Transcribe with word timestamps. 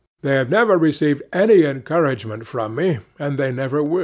They 0.23 0.31
have 0.33 0.49
never 0.49 0.79
received 0.79 1.21
any 1.31 1.63
encouragement 1.63 2.47
from 2.47 2.73
me 2.73 3.01
and 3.19 3.37
they 3.37 3.51
never 3.51 3.83
will." 3.83 3.99